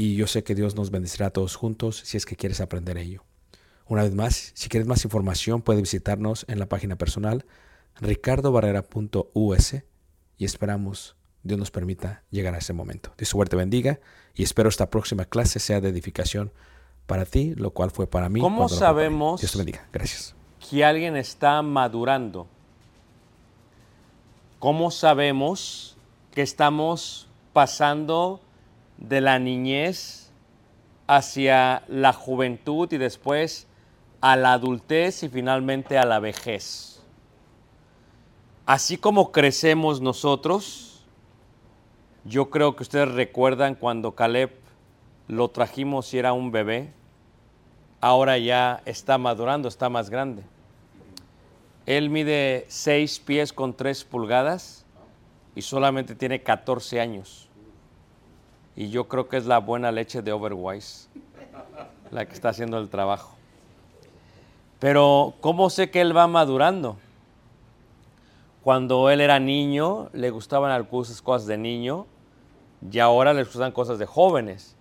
[0.00, 2.96] y yo sé que Dios nos bendecirá a todos juntos si es que quieres aprender
[2.96, 3.24] ello.
[3.84, 7.44] Una vez más, si quieres más información, puedes visitarnos en la página personal
[8.00, 9.74] ricardobarrera.us
[10.36, 13.12] y esperamos Dios nos permita llegar a ese momento.
[13.18, 13.98] Dios suerte bendiga
[14.34, 16.52] y espero esta próxima clase sea de edificación
[17.06, 18.40] para ti, lo cual fue para mí.
[18.40, 18.68] ¿Cómo mí.
[18.68, 19.88] sabemos Dios te bendiga.
[19.92, 20.36] Gracias.
[20.70, 22.46] que alguien está madurando?
[24.60, 25.96] ¿Cómo sabemos
[26.32, 28.40] que estamos pasando
[28.98, 30.30] de la niñez
[31.06, 33.66] hacia la juventud y después
[34.20, 37.02] a la adultez y finalmente a la vejez?
[38.66, 41.06] Así como crecemos nosotros,
[42.24, 44.50] yo creo que ustedes recuerdan cuando Caleb
[45.26, 46.92] lo trajimos y era un bebé,
[48.00, 50.42] ahora ya está madurando, está más grande.
[51.86, 54.84] Él mide 6 pies con 3 pulgadas
[55.54, 57.47] y solamente tiene 14 años.
[58.78, 61.08] Y yo creo que es la buena leche de Overwise
[62.12, 63.34] la que está haciendo el trabajo.
[64.78, 66.96] Pero ¿cómo sé que él va madurando?
[68.62, 72.06] Cuando él era niño, le gustaban algunas cosas de niño
[72.88, 74.76] y ahora le gustan cosas de jóvenes.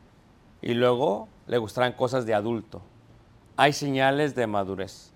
[0.61, 2.83] Y luego le gustarán cosas de adulto.
[3.55, 5.11] Hay señales de madurez.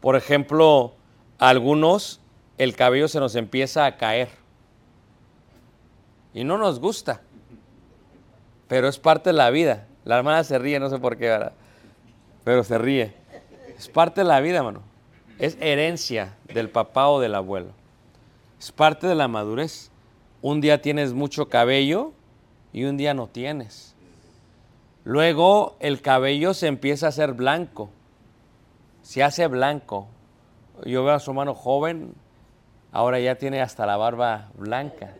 [0.00, 0.92] Por ejemplo,
[1.40, 2.20] a algunos
[2.58, 4.28] el cabello se nos empieza a caer.
[6.32, 7.23] Y no nos gusta.
[8.74, 9.86] Pero es parte de la vida.
[10.04, 11.52] La hermana se ríe, no sé por qué, ¿verdad?
[12.42, 13.14] Pero se ríe.
[13.78, 14.82] Es parte de la vida, hermano.
[15.38, 17.68] Es herencia del papá o del abuelo.
[18.58, 19.92] Es parte de la madurez.
[20.42, 22.10] Un día tienes mucho cabello
[22.72, 23.94] y un día no tienes.
[25.04, 27.90] Luego el cabello se empieza a hacer blanco.
[29.02, 30.08] Se hace blanco.
[30.84, 32.12] Yo veo a su hermano joven,
[32.90, 35.14] ahora ya tiene hasta la barba blanca.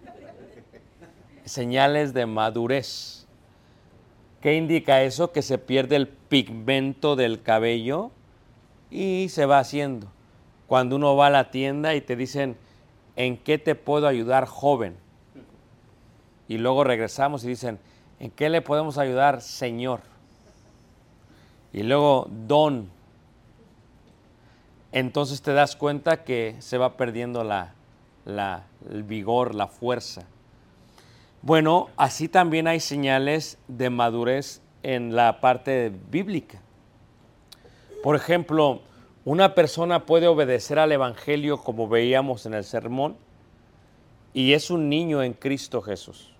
[1.45, 3.24] Señales de madurez.
[4.45, 5.33] ¿Qué indica eso?
[5.33, 8.11] Que se pierde el pigmento del cabello
[8.91, 10.09] y se va haciendo.
[10.67, 12.59] Cuando uno va a la tienda y te dicen,
[13.17, 14.97] ¿en qué te puedo ayudar, joven?
[16.47, 17.79] Y luego regresamos y dicen,
[18.21, 20.01] ¿en qué le podemos ayudar, señor?
[21.73, 22.91] Y luego, don.
[24.93, 27.73] Entonces te das cuenta que se va perdiendo la,
[28.27, 30.27] la- el vigor, la fuerza.
[31.47, 36.63] Bueno, así también hay señales de madurez en la parte bíblica.
[38.03, 38.81] Por ejemplo,
[39.27, 43.19] una persona puede obedecer al Evangelio como veíamos en el sermón
[44.33, 46.31] y es un niño en Cristo Jesús.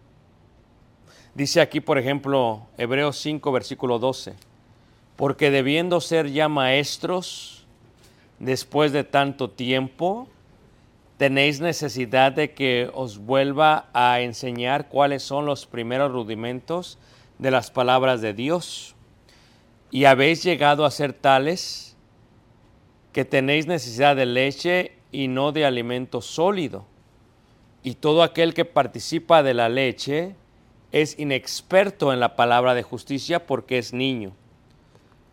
[1.35, 4.33] Dice aquí, por ejemplo, Hebreos 5, versículo 12,
[5.17, 7.67] porque debiendo ser ya maestros
[8.39, 10.29] después de tanto tiempo,
[11.25, 16.99] tenéis necesidad de que os vuelva a enseñar cuáles son los primeros rudimentos
[17.39, 18.95] de las palabras de Dios.
[19.91, 21.97] Y habéis llegado a ser tales
[23.15, 26.85] que tenéis necesidad de leche y no de alimento sólido.
[27.83, 30.35] Y todo aquel que participa de la leche
[30.93, 34.35] es inexperto en la palabra de justicia porque es niño.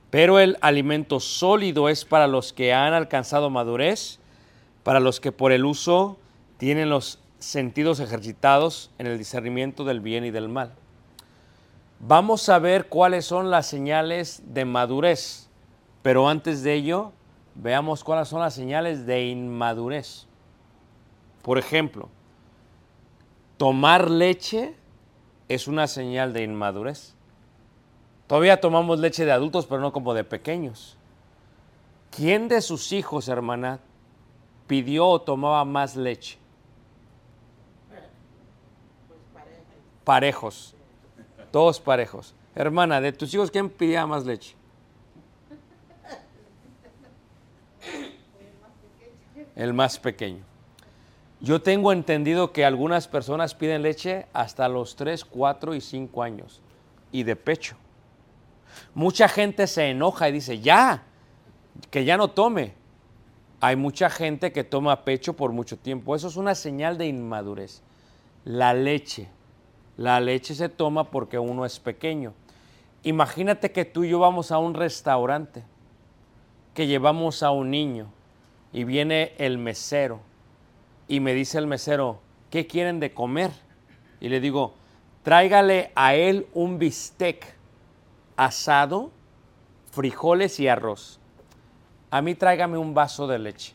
[0.09, 4.20] Pero el alimento sólido es para los que han alcanzado madurez,
[4.83, 6.17] para los que por el uso
[6.57, 10.73] tienen los sentidos ejercitados en el discernimiento del bien y del mal.
[11.99, 15.49] Vamos a ver cuáles son las señales de madurez,
[16.01, 17.11] pero antes de ello,
[17.55, 20.25] veamos cuáles son las señales de inmadurez.
[21.41, 22.09] Por ejemplo,
[23.57, 24.75] tomar leche
[25.47, 27.15] es una señal de inmadurez.
[28.27, 30.97] Todavía tomamos leche de adultos, pero no como de pequeños.
[32.09, 33.79] ¿Quién de sus hijos, hermana,
[34.71, 36.37] pidió o tomaba más leche?
[40.05, 40.73] Parejos.
[41.51, 42.33] Todos parejos.
[42.55, 44.55] Hermana, de tus hijos, ¿quién pedía más leche?
[49.57, 50.45] El más pequeño.
[51.41, 56.61] Yo tengo entendido que algunas personas piden leche hasta los 3, 4 y 5 años
[57.11, 57.75] y de pecho.
[58.93, 61.03] Mucha gente se enoja y dice, ya,
[61.89, 62.79] que ya no tome.
[63.61, 66.15] Hay mucha gente que toma pecho por mucho tiempo.
[66.15, 67.83] Eso es una señal de inmadurez.
[68.43, 69.27] La leche.
[69.97, 72.33] La leche se toma porque uno es pequeño.
[73.03, 75.63] Imagínate que tú y yo vamos a un restaurante,
[76.73, 78.11] que llevamos a un niño
[78.73, 80.21] y viene el mesero
[81.07, 82.19] y me dice el mesero,
[82.49, 83.51] ¿qué quieren de comer?
[84.19, 84.73] Y le digo,
[85.23, 87.55] tráigale a él un bistec
[88.37, 89.11] asado,
[89.91, 91.20] frijoles y arroz.
[92.11, 93.73] A mí tráigame un vaso de leche.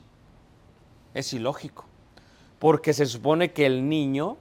[1.14, 1.87] Es ilógico,
[2.59, 4.37] porque se supone que el niño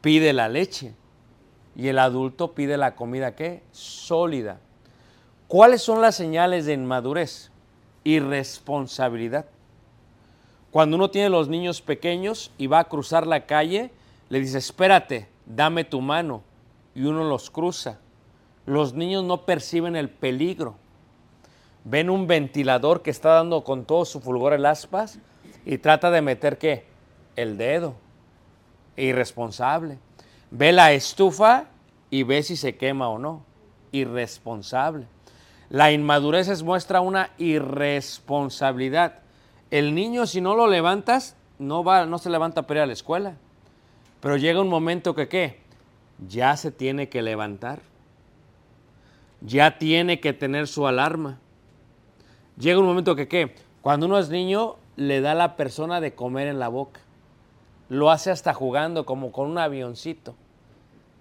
[0.00, 0.94] pide la leche
[1.74, 3.64] y el adulto pide la comida ¿qué?
[3.72, 4.60] Sólida.
[5.48, 7.50] ¿Cuáles son las señales de inmadurez?
[8.04, 9.46] Irresponsabilidad.
[10.70, 13.90] Cuando uno tiene los niños pequeños y va a cruzar la calle,
[14.28, 16.42] le dice, espérate, dame tu mano.
[16.94, 17.98] Y uno los cruza.
[18.66, 20.76] Los niños no perciben el peligro.
[21.84, 25.18] Ven un ventilador que está dando con todo su fulgor el aspas
[25.64, 26.84] y trata de meter qué?
[27.36, 27.94] El dedo.
[28.96, 29.98] Irresponsable.
[30.50, 31.66] Ve la estufa
[32.10, 33.44] y ve si se quema o no.
[33.92, 35.06] Irresponsable.
[35.70, 39.20] La inmadurez es muestra una irresponsabilidad.
[39.70, 42.92] El niño si no lo levantas, no, va, no se levanta para ir a la
[42.92, 43.36] escuela.
[44.20, 45.60] Pero llega un momento que qué?
[46.28, 47.80] Ya se tiene que levantar.
[49.40, 51.38] Ya tiene que tener su alarma.
[52.60, 53.54] Llega un momento que qué?
[53.80, 57.00] Cuando uno es niño, le da a la persona de comer en la boca.
[57.88, 60.34] Lo hace hasta jugando como con un avioncito.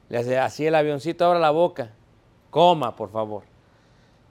[0.09, 1.91] Le hace así el avioncito, abra la boca.
[2.49, 3.43] Coma, por favor.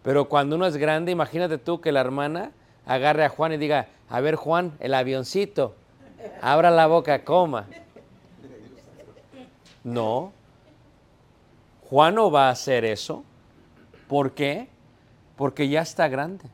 [0.03, 2.53] Pero cuando uno es grande, imagínate tú que la hermana
[2.85, 5.75] agarre a Juan y diga, a ver Juan, el avioncito,
[6.43, 7.67] abra la boca, coma.
[9.83, 10.33] No.
[11.89, 13.25] Juan no va a hacer eso.
[14.09, 14.69] ¿Por qué?
[15.37, 16.45] Porque ya está grande.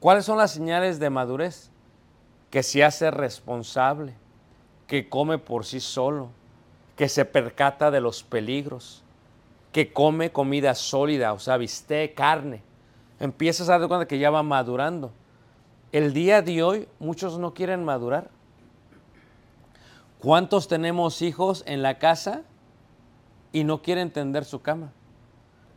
[0.00, 1.70] ¿Cuáles son las señales de madurez?
[2.50, 4.14] Que se hace responsable,
[4.86, 6.30] que come por sí solo,
[6.96, 9.04] que se percata de los peligros.
[9.72, 12.60] que come comida sólida, o sea, bistec, carne.
[13.20, 15.12] Empiezas a dar cuenta que ya va madurando.
[15.92, 18.30] El día de hoy muchos no quieren madurar.
[20.18, 22.42] ¿Cuántos tenemos hijos en la casa
[23.52, 24.90] y no quieren tender su cama?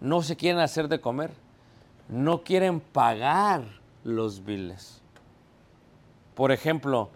[0.01, 1.32] No se quieren hacer de comer.
[2.10, 5.01] No quieren pagar los biles.
[6.36, 7.12] Por ejemplo,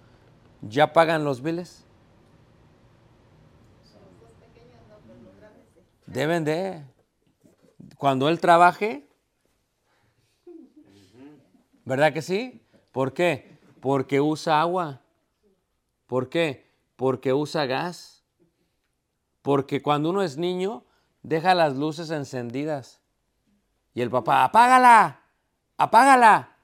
[0.62, 1.86] ¿ya pagan los biles?
[6.06, 6.84] Deben de.
[7.98, 9.08] Cuando él trabaje,
[11.84, 12.62] ¿verdad que sí?
[12.92, 13.58] ¿Por qué?
[13.82, 15.02] Porque usa agua.
[16.06, 16.72] ¿Por qué?
[16.96, 18.24] Porque usa gas.
[19.42, 20.84] Porque cuando uno es niño,
[21.24, 23.02] deja las luces encendidas.
[23.94, 25.22] Y el papá, apágala,
[25.78, 26.57] apágala.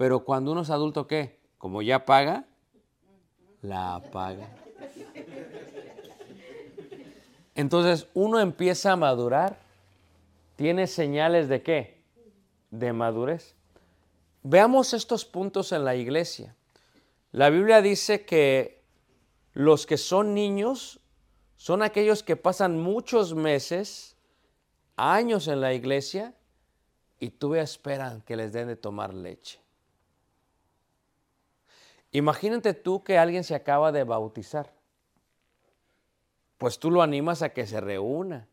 [0.00, 1.38] Pero cuando uno es adulto, ¿qué?
[1.58, 2.46] Como ya paga,
[3.60, 4.48] la apaga.
[7.54, 9.58] Entonces uno empieza a madurar,
[10.56, 12.02] tiene señales de qué?
[12.70, 13.54] De madurez.
[14.42, 16.56] Veamos estos puntos en la iglesia.
[17.30, 18.82] La Biblia dice que
[19.52, 20.98] los que son niños
[21.56, 24.16] son aquellos que pasan muchos meses,
[24.96, 26.32] años en la iglesia
[27.18, 29.59] y todavía esperan que les den de tomar leche.
[32.12, 34.72] Imagínate tú que alguien se acaba de bautizar.
[36.58, 38.48] Pues tú lo animas a que se reúna,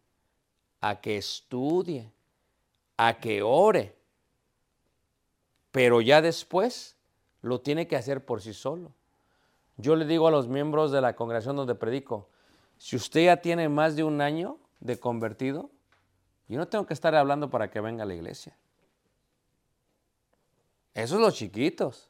[0.79, 2.11] a que estudie,
[2.95, 3.95] a que ore.
[5.71, 6.97] Pero ya después
[7.41, 8.93] lo tiene que hacer por sí solo.
[9.77, 12.29] Yo le digo a los miembros de la congregación donde predico,
[12.77, 15.69] si usted ya tiene más de un año de convertido,
[16.47, 18.57] yo no tengo que estar hablando para que venga a la iglesia.
[20.93, 22.09] Esos los chiquitos.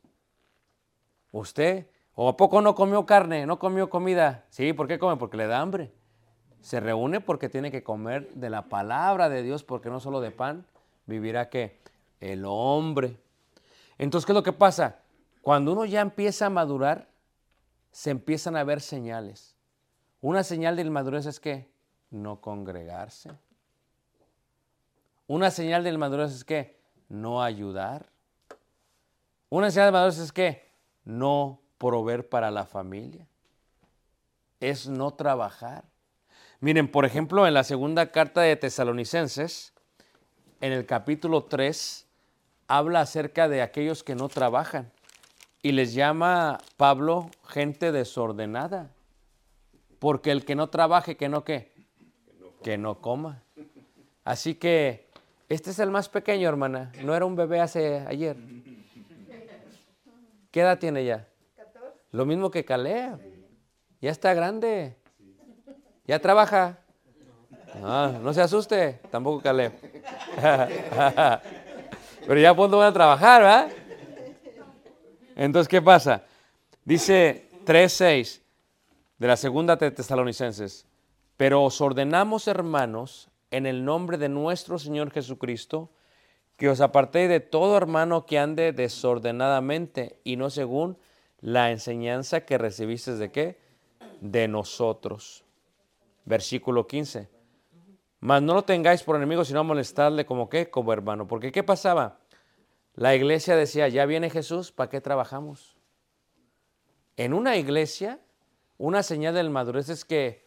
[1.32, 4.46] Usted, ¿o a poco no comió carne, no comió comida?
[4.50, 5.18] Sí, ¿por qué come?
[5.18, 5.92] Porque le da hambre.
[6.62, 10.32] Se reúne porque tiene que comer de la palabra de Dios, porque no solo de
[10.32, 10.66] pan
[11.06, 11.80] vivirá que
[12.20, 13.18] el hombre.
[13.98, 15.00] Entonces, ¿qué es lo que pasa?
[15.42, 17.08] Cuando uno ya empieza a madurar,
[17.92, 19.56] se empiezan a ver señales.
[20.22, 21.70] Una señal de inmadurez es que
[22.10, 23.32] no congregarse.
[25.28, 26.78] Una señal de inmadurez es que
[27.10, 28.10] no ayudar.
[29.50, 30.67] Una señal de madurez es que
[31.08, 33.26] no proveer para la familia.
[34.60, 35.86] Es no trabajar.
[36.60, 39.74] Miren, por ejemplo, en la segunda carta de Tesalonicenses,
[40.60, 42.08] en el capítulo 3,
[42.68, 44.92] habla acerca de aquellos que no trabajan
[45.62, 48.92] y les llama Pablo gente desordenada.
[50.00, 51.72] Porque el que no trabaje, que no qué,
[52.64, 53.44] que no coma.
[54.26, 55.08] Así que
[55.48, 56.92] este es el más pequeño, hermana.
[57.02, 58.36] No era un bebé hace ayer.
[60.58, 61.28] ¿Qué edad tiene ya?
[62.10, 63.20] Lo mismo que Caleb.
[64.02, 64.98] Ya está grande.
[66.06, 66.80] Ya trabaja.
[67.84, 69.74] Ah, no se asuste, tampoco Caleb.
[72.26, 73.70] Pero ya pronto van a trabajar, ¿verdad?
[75.36, 76.24] Entonces, ¿qué pasa?
[76.84, 78.42] Dice 3.6
[79.20, 80.88] de la segunda de Tesalonicenses.
[81.38, 85.92] Pero os ordenamos, hermanos, en el nombre de nuestro Señor Jesucristo,
[86.58, 90.98] que os apartéis de todo hermano que ande desordenadamente y no según
[91.40, 93.60] la enseñanza que recibisteis de qué?
[94.22, 95.46] De nosotros.
[96.26, 97.30] Versículo 15.
[98.20, 100.72] Mas no lo tengáis por enemigo, sino molestadle como qué?
[100.72, 101.28] Como hermano.
[101.28, 102.20] Porque ¿qué pasaba?
[102.96, 105.78] La iglesia decía, ya viene Jesús, ¿para qué trabajamos?
[107.16, 108.20] En una iglesia,
[108.80, 110.44] una señal del madurez es que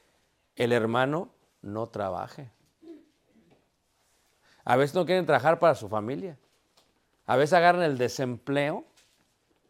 [0.56, 2.50] el hermano no trabaje.
[4.70, 6.38] A veces no quieren trabajar para su familia.
[7.26, 8.84] A veces agarran el desempleo.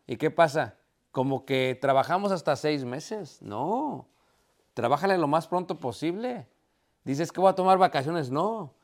[0.06, 0.76] ¿Y qué pasa?
[1.10, 3.40] Como que trabajamos hasta seis meses.
[3.40, 4.10] No.
[4.74, 6.50] Trabájale lo más pronto posible.
[7.02, 8.30] Dices que voy a tomar vacaciones.
[8.30, 8.74] No.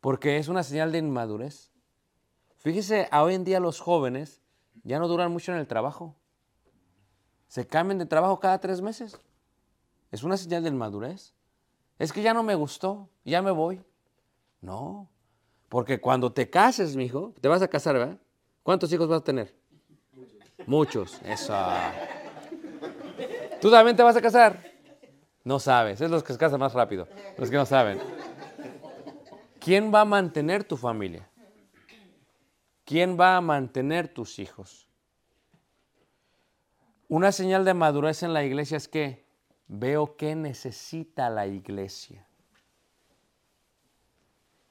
[0.00, 1.72] Porque es una señal de inmadurez.
[2.58, 4.40] Fíjese, hoy en día los jóvenes
[4.84, 6.14] ya no duran mucho en el trabajo.
[7.48, 9.18] Se cambian de trabajo cada tres meses.
[10.12, 11.34] Es una señal de inmadurez.
[11.98, 13.82] Es que ya no me gustó, ya me voy.
[14.60, 15.10] No.
[15.68, 18.18] Porque cuando te cases, mi hijo, te vas a casar, ¿verdad?
[18.62, 19.54] ¿Cuántos hijos vas a tener?
[20.66, 21.20] Muchos.
[21.24, 21.54] Eso.
[23.60, 24.62] ¿Tú también te vas a casar?
[25.44, 26.00] No sabes.
[26.00, 27.08] Es los que se casan más rápido.
[27.36, 27.98] Los que no saben.
[29.60, 31.28] ¿Quién va a mantener tu familia?
[32.84, 34.88] ¿Quién va a mantener tus hijos?
[37.08, 39.26] Una señal de madurez en la iglesia es que
[39.66, 42.26] veo qué necesita la iglesia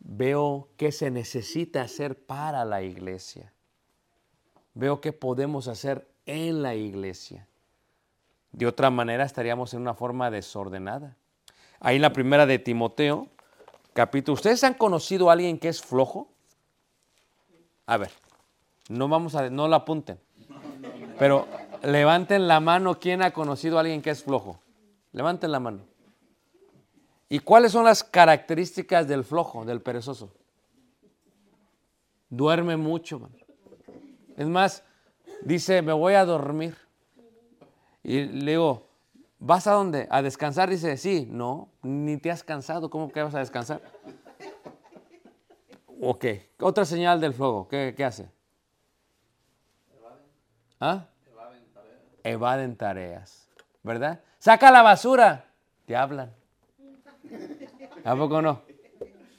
[0.08, 3.52] veo qué se necesita hacer para la iglesia.
[4.74, 7.48] Veo qué podemos hacer en la iglesia.
[8.52, 11.18] De otra manera estaríamos en una forma desordenada.
[11.80, 13.28] Ahí en la primera de Timoteo,
[13.94, 14.36] capítulo.
[14.36, 16.30] ¿Ustedes han conocido a alguien que es flojo?
[17.86, 18.12] A ver,
[18.90, 20.20] no vamos a, no lo apunten.
[21.18, 21.48] Pero
[21.84, 24.60] levanten la mano, ¿quién ha conocido a alguien que es flojo?
[25.12, 25.95] Levanten la mano.
[27.27, 30.32] ¿Y cuáles son las características del flojo, del perezoso?
[32.29, 33.32] Duerme mucho, man.
[34.38, 34.84] Es más,
[35.41, 36.77] dice, me voy a dormir.
[38.03, 38.88] Y le digo,
[39.39, 40.08] ¿vas a dónde?
[40.12, 40.70] ¿A descansar?
[40.70, 43.82] Dice, sí, no, ni te has cansado, ¿cómo que vas a descansar?
[46.01, 46.25] Ok,
[46.60, 48.29] otra señal del flojo, ¿qué, qué hace?
[50.79, 51.08] ¿Ah?
[52.24, 53.48] Evaden tareas,
[53.82, 54.20] ¿verdad?
[54.39, 55.46] Saca la basura,
[55.86, 56.34] te hablan.
[58.03, 58.62] ¿A poco no?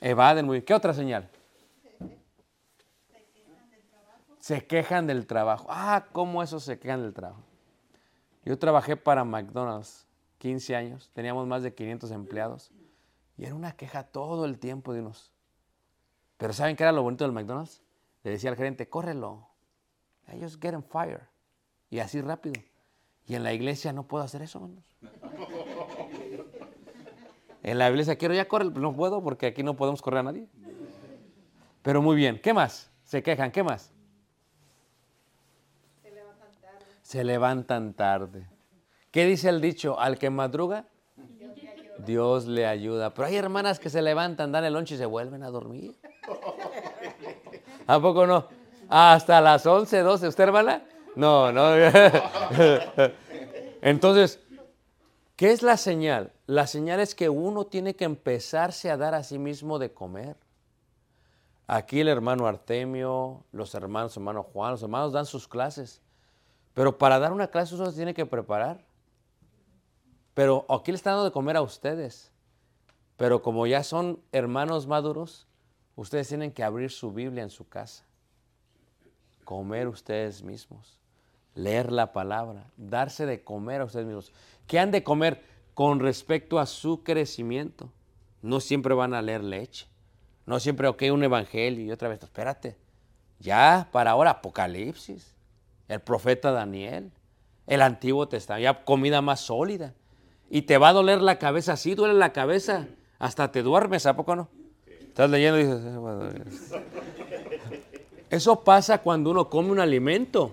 [0.01, 0.63] Evaden muy.
[0.63, 1.29] ¿Qué otra señal?
[4.39, 5.67] Se quejan del trabajo.
[5.69, 7.43] Ah, ¿cómo eso se quejan del trabajo?
[8.45, 10.07] Yo trabajé para McDonald's
[10.39, 12.71] 15 años, teníamos más de 500 empleados
[13.37, 15.33] y era una queja todo el tiempo de unos.
[16.37, 17.83] Pero ¿saben qué era lo bonito del McDonald's?
[18.23, 19.49] Le decía al gerente, córrelo.
[20.29, 21.29] Ellos get fire.
[21.91, 22.61] Y así rápido.
[23.27, 24.85] Y en la iglesia no puedo hacer eso, hermanos.
[27.67, 30.23] En la iglesia quiero ya correr, pero no puedo porque aquí no podemos correr a
[30.23, 30.47] nadie.
[31.83, 32.93] Pero muy bien, ¿qué más?
[33.03, 33.93] Se quejan, ¿qué más?
[37.03, 38.47] Se levantan tarde.
[39.11, 39.99] ¿Qué dice el dicho?
[39.99, 40.85] Al que madruga,
[42.07, 43.13] Dios le ayuda.
[43.13, 45.97] Pero hay hermanas que se levantan, dan el lonche y se vuelven a dormir.
[47.89, 48.47] ¿A poco no?
[48.89, 50.29] Hasta las 11, 12.
[50.29, 50.85] ¿Usted, hermana?
[51.17, 51.75] No, no.
[53.83, 54.39] Entonces,
[55.37, 56.33] ¿qué es la señal?
[56.47, 60.37] La señal es que uno tiene que empezarse a dar a sí mismo de comer.
[61.67, 66.01] Aquí el hermano Artemio, los hermanos, hermano Juan, los hermanos dan sus clases.
[66.75, 68.85] Pero para dar una clase uno se tiene que preparar.
[70.35, 72.31] Pero aquí le están dando de comer a ustedes.
[73.17, 75.47] Pero como ya son hermanos maduros,
[75.97, 78.05] ustedes tienen que abrir su Biblia en su casa.
[79.45, 80.99] Comer ustedes mismos.
[81.57, 82.71] Leer la palabra.
[82.77, 84.33] Darse de comer a ustedes mismos.
[84.69, 85.43] ¿Qué han de comer
[85.75, 87.91] con respecto a su crecimiento?
[88.43, 89.89] No siempre van a leer leche.
[90.47, 92.77] No siempre, ok, un evangelio y otra vez, espérate.
[93.41, 95.37] Ya, para ahora, Apocalipsis
[95.89, 97.11] el profeta Daniel,
[97.67, 99.95] el Antiguo Testamento, ya comida más sólida.
[100.51, 102.87] Y te va a doler la cabeza, sí duele la cabeza,
[103.19, 104.49] hasta te duermes, ¿a poco no?
[104.87, 107.73] Estás leyendo y dices, "Eh,
[108.31, 110.53] eso pasa cuando uno come un alimento.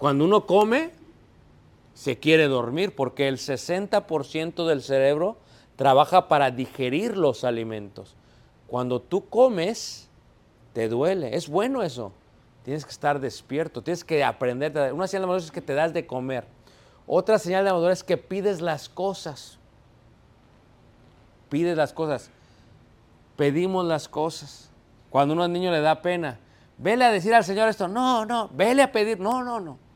[0.00, 0.92] Cuando uno come,
[1.92, 5.36] se quiere dormir porque el 60% del cerebro
[5.76, 8.16] trabaja para digerir los alimentos.
[8.66, 10.08] Cuando tú comes,
[10.72, 11.36] te duele.
[11.36, 12.12] Es bueno eso.
[12.64, 14.72] Tienes que estar despierto, tienes que aprender.
[14.94, 16.46] Una señal de madurez es que te das de comer.
[17.06, 19.58] Otra señal de madurez es que pides las cosas.
[21.50, 22.30] Pides las cosas.
[23.36, 24.70] Pedimos las cosas.
[25.10, 26.38] Cuando uno al niño le da pena,
[26.78, 29.89] vele a decir al Señor esto, no, no, vele a pedir, no, no, no.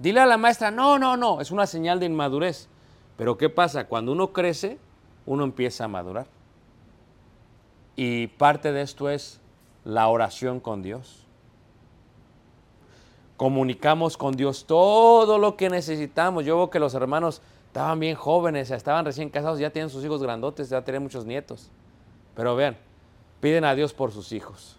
[0.00, 1.40] Dile a la maestra, no, no, no.
[1.40, 2.68] Es una señal de inmadurez.
[3.16, 3.86] Pero ¿qué pasa?
[3.86, 4.78] Cuando uno crece,
[5.26, 6.26] uno empieza a madurar.
[7.96, 9.40] Y parte de esto es
[9.84, 11.26] la oración con Dios
[13.40, 16.44] comunicamos con Dios todo lo que necesitamos.
[16.44, 20.22] Yo veo que los hermanos estaban bien jóvenes, estaban recién casados, ya tienen sus hijos
[20.22, 21.70] grandotes, ya tienen muchos nietos.
[22.36, 22.76] Pero vean,
[23.40, 24.78] piden a Dios por sus hijos.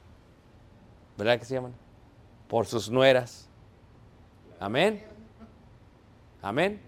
[1.17, 1.73] ¿Verdad que se llaman?
[2.47, 3.49] Por sus nueras.
[4.59, 5.03] Amén.
[6.41, 6.81] Amén.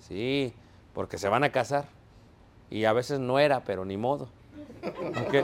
[0.00, 0.52] Sí,
[0.94, 1.86] porque se van a casar.
[2.70, 4.28] Y a veces no era, pero ni modo.
[4.82, 5.34] Ok.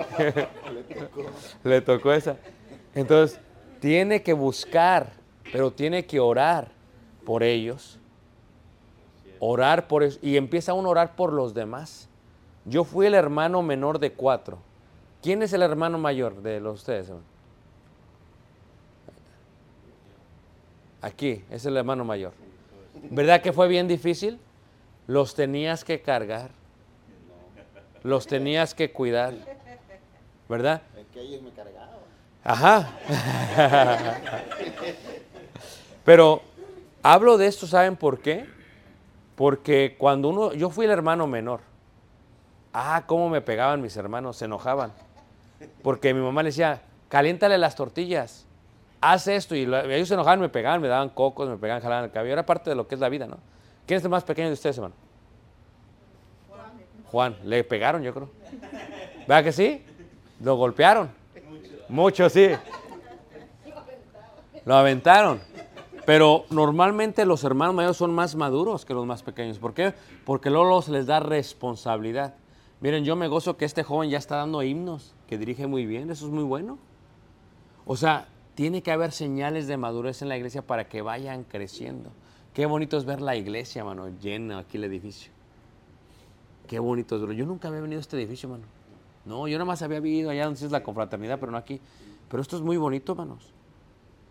[1.65, 2.37] Le tocó esa.
[2.95, 3.39] Entonces,
[3.81, 5.19] tiene que buscar
[5.53, 6.71] pero tiene que orar
[7.25, 7.99] por ellos.
[9.41, 10.19] Orar por ellos.
[10.23, 12.09] Y empieza uno a orar por los demás.
[12.65, 14.59] Yo fui el hermano menor de cuatro.
[15.23, 17.11] ¿Quién es el hermano mayor de los ustedes?
[21.01, 22.33] Aquí, es el hermano mayor.
[23.11, 24.39] ¿Verdad que fue bien difícil?
[25.07, 26.51] Los tenías que cargar.
[28.03, 29.35] Los tenías que cuidar.
[30.49, 30.83] ¿Verdad?
[30.97, 31.99] Es que ellos me cargaban.
[32.45, 32.91] Ajá.
[36.05, 36.41] Pero
[37.03, 38.47] hablo de esto, ¿saben por qué?
[39.37, 41.61] Porque cuando uno, yo fui el hermano menor.
[42.73, 44.93] Ah, cómo me pegaban mis hermanos, se enojaban.
[45.83, 48.47] Porque mi mamá le decía, caliéntale las tortillas,
[49.01, 49.55] haz esto.
[49.55, 52.33] Y lo- ellos se enojaban, me pegaban, me daban cocos, me pegaban, jalaban el cabello.
[52.33, 53.39] Era parte de lo que es la vida, ¿no?
[53.87, 54.95] ¿Quién es el más pequeño de ustedes, hermano?
[57.11, 58.31] Juan, le pegaron, yo creo.
[59.27, 59.83] ¿Verdad que sí?
[60.41, 61.11] Lo golpearon.
[61.89, 62.51] Mucho, sí.
[64.65, 65.41] Lo aventaron.
[66.05, 69.59] Pero normalmente los hermanos mayores son más maduros que los más pequeños.
[69.59, 69.95] ¿Por qué?
[70.25, 72.35] Porque luego se les da responsabilidad.
[72.81, 76.11] Miren, yo me gozo que este joven ya está dando himnos, que dirige muy bien,
[76.11, 76.79] eso es muy bueno.
[77.85, 82.11] O sea, tiene que haber señales de madurez en la iglesia para que vayan creciendo.
[82.53, 85.31] Qué bonito es ver la iglesia, mano, llena aquí el edificio.
[86.67, 87.37] Qué bonito es verlo.
[87.37, 88.65] Yo nunca había venido a este edificio, mano.
[89.25, 91.81] No, yo nada más había vivido allá donde es la confraternidad, pero no aquí.
[92.29, 93.55] Pero esto es muy bonito, manos.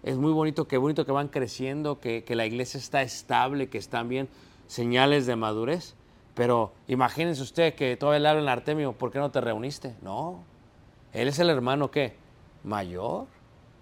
[0.03, 3.77] Es muy bonito, qué bonito que van creciendo, que, que la iglesia está estable, que
[3.77, 4.27] están bien
[4.67, 5.95] señales de madurez.
[6.33, 9.95] Pero imagínense usted que todavía le hablan a Artemio, ¿por qué no te reuniste?
[10.01, 10.43] No,
[11.13, 12.13] él es el hermano que
[12.65, 13.27] mayor,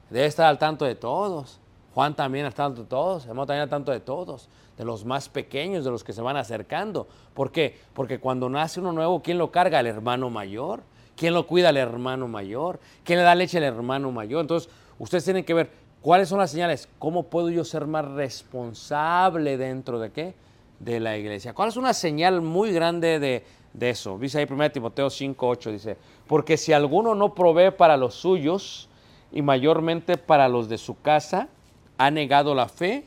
[0.10, 1.60] debe estar al tanto de todos.
[1.96, 5.30] Juan también al tanto de todos, hermano también al tanto de todos, de los más
[5.30, 7.08] pequeños, de los que se van acercando.
[7.34, 7.80] ¿Por qué?
[7.94, 9.80] Porque cuando nace uno nuevo, ¿quién lo carga?
[9.80, 10.84] El hermano mayor.
[11.16, 11.70] ¿Quién lo cuida?
[11.70, 12.82] El hermano mayor.
[13.06, 13.60] ¿Quién le da leche?
[13.60, 14.42] El hermano mayor.
[14.42, 16.90] Entonces, ustedes tienen que ver cuáles son las señales.
[17.00, 20.34] ¿Cómo puedo yo ser más responsable dentro de qué?
[20.82, 21.54] De la iglesia.
[21.54, 24.18] ¿Cuál es una señal muy grande de, de eso?
[24.20, 28.90] Dice ahí 1 Timoteo 5, 8, dice, porque si alguno no provee para los suyos
[29.32, 31.50] y mayormente para los de su casa,
[31.98, 33.06] ha negado la fe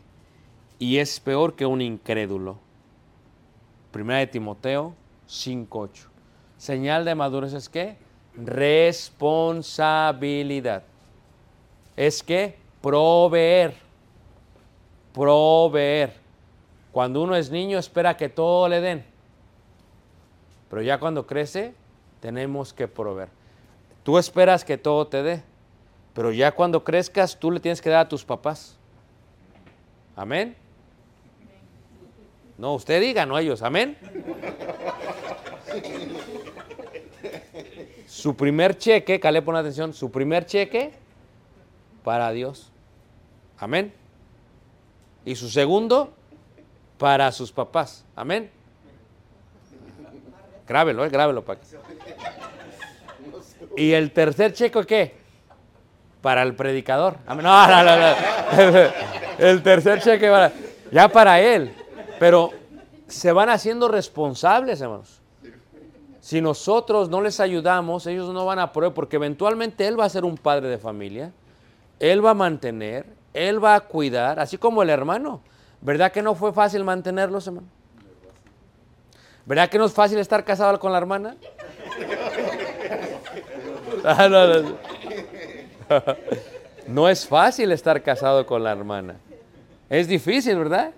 [0.78, 2.58] y es peor que un incrédulo.
[3.94, 4.94] 1 Timoteo
[5.26, 6.08] 5, 8.
[6.56, 7.96] Señal de madurez es que
[8.34, 10.82] responsabilidad.
[11.96, 13.74] Es que proveer.
[15.12, 16.14] Proveer.
[16.92, 19.04] Cuando uno es niño espera que todo le den.
[20.70, 21.74] Pero ya cuando crece
[22.20, 23.28] tenemos que proveer.
[24.02, 25.42] Tú esperas que todo te dé.
[26.18, 28.76] Pero ya cuando crezcas tú le tienes que dar a tus papás.
[30.16, 30.56] Amén.
[32.56, 33.62] No, usted diga, no ellos.
[33.62, 33.96] Amén.
[38.08, 40.90] Su primer cheque, Caleb, pon atención, su primer cheque
[42.02, 42.72] para Dios.
[43.56, 43.94] Amén.
[45.24, 46.12] Y su segundo
[46.98, 48.04] para sus papás.
[48.16, 48.50] Amén.
[50.66, 51.60] Grábelo, eh, grábelo para.
[53.76, 55.17] Y el tercer cheque, ¿qué?
[56.20, 57.16] Para el predicador.
[57.26, 58.14] No, no, no.
[59.38, 60.52] El tercer cheque para,
[60.90, 61.72] ya para él.
[62.18, 62.52] Pero
[63.06, 65.20] se van haciendo responsables, hermanos.
[66.20, 70.08] Si nosotros no les ayudamos, ellos no van a poder, porque eventualmente él va a
[70.10, 71.32] ser un padre de familia,
[71.98, 75.40] él va a mantener, él va a cuidar, así como el hermano.
[75.80, 77.68] ¿Verdad que no fue fácil mantenerlos, hermano?
[79.46, 81.36] ¿Verdad que no es fácil estar casado con la hermana?
[84.04, 84.76] Ah, no, no, no.
[86.88, 89.16] No es fácil estar casado con la hermana.
[89.90, 90.92] Es difícil, ¿verdad?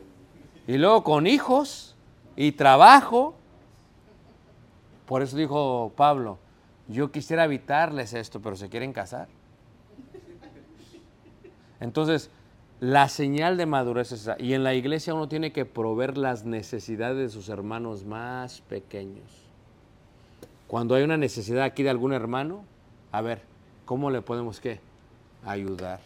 [0.69, 1.97] Y luego con hijos
[2.37, 3.35] y trabajo.
[5.07, 6.39] Por eso dijo Pablo,
[6.87, 9.27] yo quisiera evitarles esto, pero se quieren casar.
[11.81, 12.31] Entonces,
[12.79, 14.37] la señal de madurez es esa.
[14.39, 19.25] Y en la iglesia uno tiene que proveer las necesidades de sus hermanos más pequeños.
[20.69, 22.63] Cuando hay una necesidad aquí de algún hermano,
[23.11, 23.50] a ver,
[23.91, 24.79] ¿cómo le podemos qué?
[25.45, 25.99] Ayudar.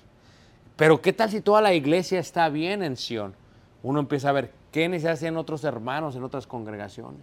[0.75, 3.35] Pero ¿qué tal si toda la iglesia está bien en Sion?
[3.83, 7.20] Uno empieza a ver qué necesidades tienen otros hermanos en otras congregaciones.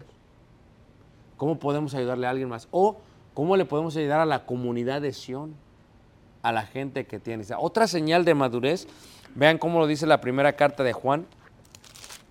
[1.36, 2.68] ¿Cómo podemos ayudarle a alguien más?
[2.70, 3.00] O
[3.34, 5.56] cómo le podemos ayudar a la comunidad de Sion,
[6.44, 7.44] a la gente que tiene.
[7.58, 8.88] Otra señal de madurez,
[9.34, 11.26] vean cómo lo dice la primera carta de Juan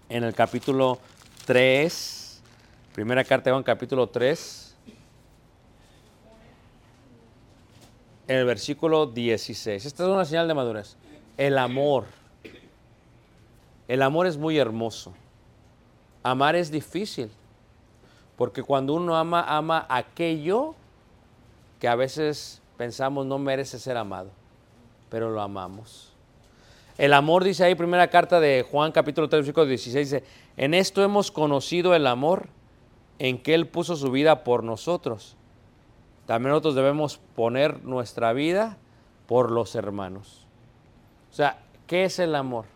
[0.09, 1.01] en el capítulo
[1.47, 2.43] 3.
[2.95, 4.60] Primera carta de Juan, capítulo 3.
[8.31, 9.87] En el versículo 16.
[9.87, 10.97] Esta es una señal de madurez.
[11.37, 12.05] El amor.
[13.89, 15.13] El amor es muy hermoso.
[16.23, 17.29] Amar es difícil.
[18.37, 20.77] Porque cuando uno ama, ama aquello
[21.81, 24.31] que a veces pensamos no merece ser amado,
[25.09, 26.13] pero lo amamos.
[26.99, 30.25] El amor, dice ahí, primera carta de Juan capítulo 3, versículo 16, dice,
[30.57, 32.47] en esto hemos conocido el amor
[33.19, 35.37] en que Él puso su vida por nosotros.
[36.31, 38.77] También nosotros debemos poner nuestra vida
[39.27, 40.47] por los hermanos.
[41.29, 42.67] O sea, ¿qué es el amor?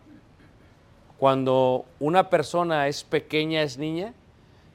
[1.17, 4.13] Cuando una persona es pequeña, es niña,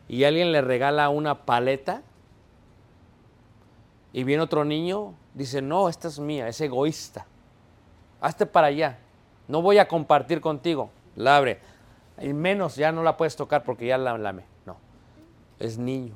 [0.08, 2.00] y alguien le regala una paleta,
[4.14, 7.26] y viene otro niño, dice, no, esta es mía, es egoísta.
[8.22, 8.98] Hazte para allá,
[9.46, 10.88] no voy a compartir contigo.
[11.16, 11.60] La abre.
[12.18, 14.44] Y menos ya no la puedes tocar porque ya la lame.
[14.64, 14.78] No,
[15.58, 16.14] es niño.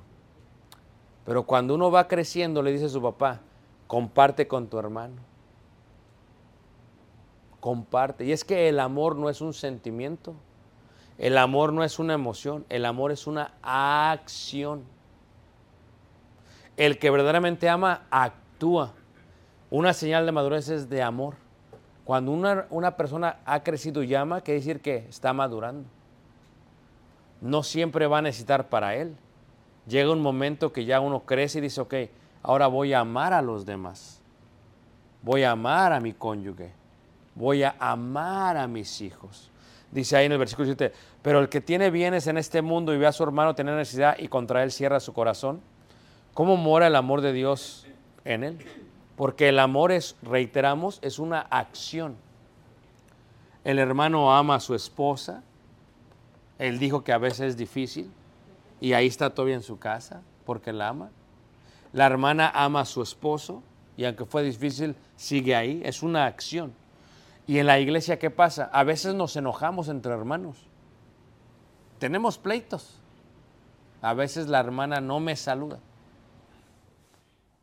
[1.25, 3.41] Pero cuando uno va creciendo, le dice a su papá,
[3.87, 5.17] comparte con tu hermano.
[7.61, 8.25] Comparte.
[8.25, 10.35] Y es que el amor no es un sentimiento.
[11.17, 12.67] El amor no es una emoción.
[12.69, 14.85] El amor es una acción.
[16.77, 18.93] El que verdaderamente ama, actúa.
[19.71, 21.37] Una señal de madurez es de amor.
[22.05, 25.89] Cuando una, una persona ha crecido y ama, quiere decir que está madurando.
[27.41, 29.17] No siempre va a necesitar para él,
[29.87, 31.95] llega un momento que ya uno crece y dice, ok,
[32.43, 34.21] ahora voy a amar a los demás.
[35.23, 36.73] Voy a amar a mi cónyuge.
[37.35, 39.51] Voy a amar a mis hijos.
[39.91, 40.93] Dice ahí en el versículo 7,
[41.23, 44.17] pero el que tiene bienes en este mundo y ve a su hermano tener necesidad
[44.19, 45.61] y contra él cierra su corazón,
[46.33, 47.87] ¿cómo mora el amor de Dios
[48.25, 48.59] en él?
[49.17, 52.17] Porque el amor es, reiteramos, es una acción.
[53.63, 55.45] El hermano ama a su esposa.
[56.59, 58.11] Él dijo que a veces es difícil
[58.85, 61.11] y ahí está todavía en su casa porque la ama.
[61.95, 63.63] La hermana ama a su esposo
[63.97, 65.81] y aunque fue difícil, sigue ahí.
[65.87, 66.75] Es una acción.
[67.47, 68.69] Y en la iglesia, ¿qué pasa?
[68.75, 70.67] A veces nos enojamos entre hermanos.
[71.99, 73.01] Tenemos pleitos.
[74.03, 75.79] A veces la hermana no me saluda.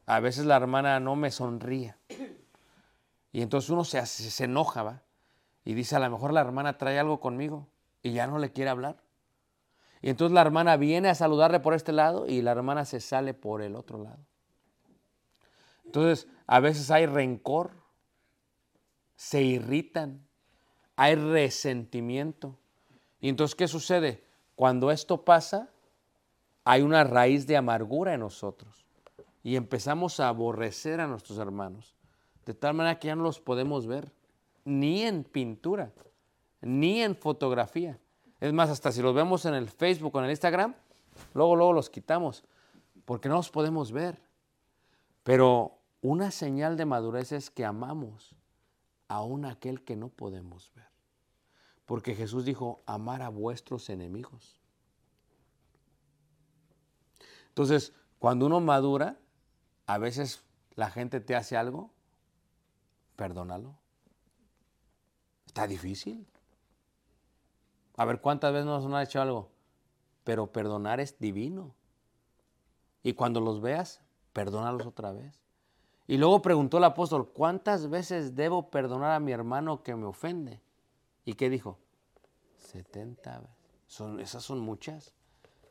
[0.08, 1.94] A veces la hermana no me sonríe.
[3.32, 5.04] Y entonces uno se, se enoja, ¿va?
[5.66, 7.68] Y dice, a lo mejor la hermana trae algo conmigo
[8.02, 8.98] y ya no le quiere hablar.
[10.02, 13.34] Y entonces la hermana viene a saludarle por este lado y la hermana se sale
[13.34, 14.20] por el otro lado.
[15.86, 17.72] Entonces, a veces hay rencor,
[19.16, 20.26] se irritan,
[20.96, 22.58] hay resentimiento.
[23.20, 24.24] Y entonces, ¿qué sucede?
[24.56, 25.70] Cuando esto pasa,
[26.64, 28.86] hay una raíz de amargura en nosotros
[29.44, 31.96] y empezamos a aborrecer a nuestros hermanos,
[32.46, 34.12] de tal manera que ya no los podemos ver,
[34.64, 35.92] ni en pintura,
[36.62, 38.00] ni en fotografía.
[38.42, 40.74] Es más, hasta si los vemos en el Facebook o en el Instagram,
[41.36, 42.44] luego, luego los quitamos,
[43.06, 44.20] porque no los podemos ver.
[45.24, 48.36] Pero una señal de madurez es que amamos
[49.08, 50.90] aún aquel que no podemos ver.
[51.86, 54.60] Porque Jesús dijo, amar a vuestros enemigos.
[57.50, 59.20] Entonces, cuando uno madura,
[59.86, 61.92] a veces la gente te hace algo,
[63.18, 63.78] perdónalo.
[65.46, 66.31] Está difícil.
[67.96, 69.50] A ver cuántas veces nos han hecho algo,
[70.24, 71.74] pero perdonar es divino.
[73.04, 74.02] Y cuando los veas,
[74.34, 75.42] perdónalos otra vez.
[76.08, 80.62] Y luego preguntó el apóstol, ¿cuántas veces debo perdonar a mi hermano que me ofende?
[81.26, 81.78] ¿Y qué dijo?
[82.58, 83.56] 70 veces.
[83.88, 85.14] Son, esas son muchas.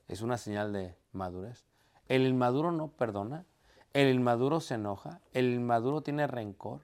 [0.08, 1.64] Es una señal de madurez.
[2.08, 3.46] El inmaduro no perdona.
[3.92, 5.20] El inmaduro se enoja.
[5.32, 6.82] El inmaduro tiene rencor.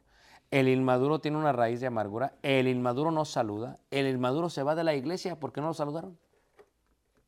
[0.51, 2.35] El inmaduro tiene una raíz de amargura.
[2.43, 3.79] El inmaduro no saluda.
[3.91, 6.19] El inmaduro se va de la iglesia porque no lo saludaron.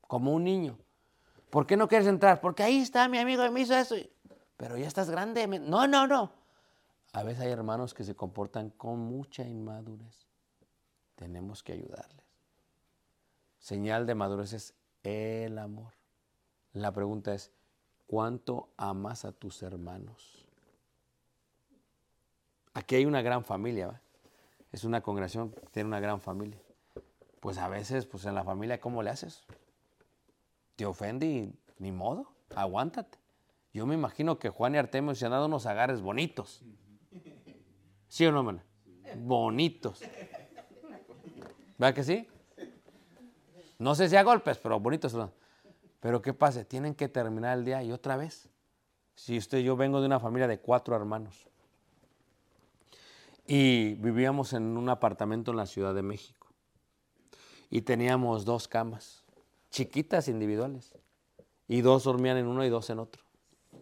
[0.06, 0.78] Como un niño.
[1.50, 2.40] ¿Por qué no quieres entrar?
[2.40, 3.96] Porque ahí está mi amigo y me hizo eso.
[4.56, 5.46] Pero ya estás grande.
[5.46, 6.32] No, no, no.
[7.12, 10.26] A veces hay hermanos que se comportan con mucha inmadurez.
[11.14, 12.24] Tenemos que ayudarles.
[13.58, 15.94] Señal de madurez es el amor.
[16.72, 17.50] La pregunta es,
[18.06, 20.47] ¿cuánto amas a tus hermanos?
[22.88, 24.00] Aquí hay una gran familia, ¿va?
[24.72, 26.58] es una congregación, tiene una gran familia.
[27.38, 29.44] Pues a veces, pues en la familia, ¿cómo le haces?
[30.74, 33.18] Te ofende y ni modo, aguántate.
[33.74, 36.62] Yo me imagino que Juan y Artemio se han dado unos agarres bonitos.
[38.08, 38.64] ¿Sí o no, hermana?
[39.18, 40.00] Bonitos.
[41.76, 42.26] ¿Verdad que sí?
[43.78, 45.14] No sé si a golpes, pero bonitos.
[46.00, 46.64] Pero ¿qué pasa?
[46.64, 48.48] Tienen que terminar el día y otra vez.
[49.14, 51.48] Si usted, yo vengo de una familia de cuatro hermanos.
[53.50, 56.48] Y vivíamos en un apartamento en la Ciudad de México.
[57.70, 59.24] Y teníamos dos camas,
[59.70, 60.94] chiquitas individuales.
[61.66, 63.22] Y dos dormían en uno y dos en otro.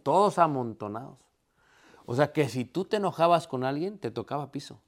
[0.04, 1.18] Todos amontonados.
[2.04, 4.80] O sea que si tú te enojabas con alguien, te tocaba piso.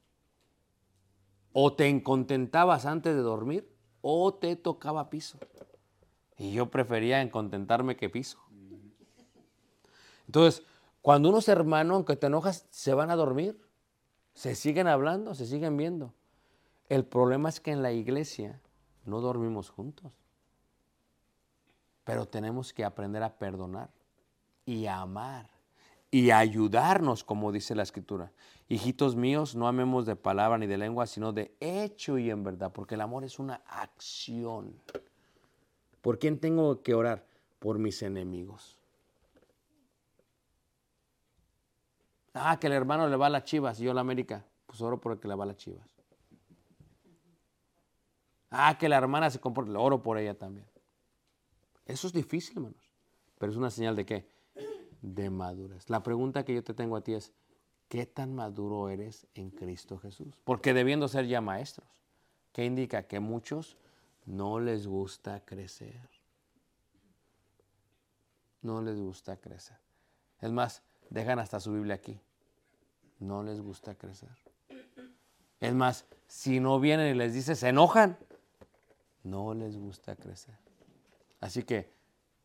[1.51, 5.39] O te contentabas antes de dormir, o te tocaba piso.
[6.37, 8.39] Y yo prefería encontentarme que piso.
[10.25, 10.63] Entonces,
[11.01, 13.59] cuando uno es hermano, aunque te enojas, se van a dormir.
[14.39, 16.13] Se siguen hablando, se siguen viendo.
[16.87, 18.61] El problema es que en la iglesia
[19.03, 20.13] no dormimos juntos.
[22.05, 23.89] Pero tenemos que aprender a perdonar
[24.65, 25.49] y a amar
[26.09, 28.31] y a ayudarnos, como dice la escritura.
[28.69, 32.71] Hijitos míos, no amemos de palabra ni de lengua, sino de hecho y en verdad,
[32.71, 34.73] porque el amor es una acción.
[35.99, 37.25] ¿Por quién tengo que orar?
[37.59, 38.78] Por mis enemigos.
[42.41, 44.45] Ah, que el hermano le va a las chivas y yo a la América.
[44.65, 45.89] Pues oro por el que le va a las chivas.
[48.49, 49.77] Ah, que la hermana se comporta.
[49.77, 50.65] Oro por ella también.
[51.85, 52.89] Eso es difícil, hermanos.
[53.37, 54.27] Pero es una señal de qué?
[55.01, 55.89] De madurez.
[55.89, 57.33] La pregunta que yo te tengo a ti es,
[57.87, 60.35] ¿qué tan maduro eres en Cristo Jesús?
[60.43, 61.87] Porque debiendo ser ya maestros,
[62.53, 63.03] ¿qué indica?
[63.03, 63.77] Que muchos
[64.25, 66.09] no les gusta crecer.
[68.61, 69.77] No les gusta crecer.
[70.41, 72.19] Es más, dejan hasta su Biblia aquí.
[73.19, 74.29] No les gusta crecer.
[75.59, 78.17] Es más, si no vienen y les dices, se enojan.
[79.23, 80.55] No les gusta crecer.
[81.41, 81.99] Así que,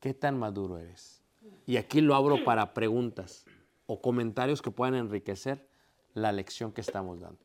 [0.05, 1.23] ¿Qué tan maduro eres?
[1.65, 3.47] Y aquí lo abro para preguntas
[3.87, 5.67] o comentarios que puedan enriquecer
[6.13, 7.41] la lección que estamos dando.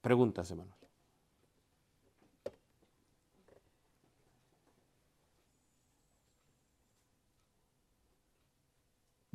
[0.00, 0.74] Preguntas, hermanos.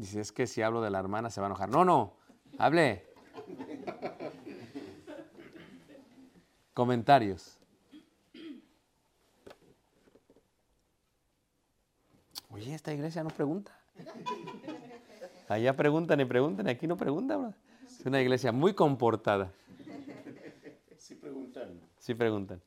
[0.01, 1.69] Dice, es que si hablo de la hermana se va a enojar.
[1.69, 2.15] No, no,
[2.57, 3.05] hable.
[6.73, 7.59] Comentarios.
[12.49, 13.77] Oye, esta iglesia no pregunta.
[15.47, 17.39] Allá preguntan y preguntan, aquí no preguntan.
[17.39, 17.53] bro.
[17.85, 19.51] Es una iglesia muy comportada.
[20.97, 21.79] Sí preguntan.
[21.99, 22.59] Sí preguntan.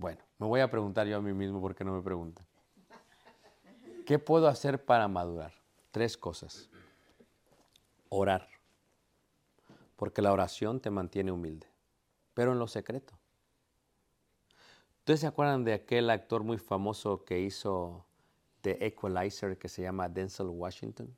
[0.00, 2.46] Bueno, me voy a preguntar yo a mí mismo por qué no me preguntan.
[4.06, 5.52] ¿Qué puedo hacer para madurar?
[5.90, 6.70] Tres cosas.
[8.08, 8.48] Orar.
[9.96, 11.66] Porque la oración te mantiene humilde,
[12.32, 13.12] pero en lo secreto.
[15.00, 18.06] ¿Ustedes se acuerdan de aquel actor muy famoso que hizo
[18.62, 21.14] The Equalizer que se llama Denzel Washington?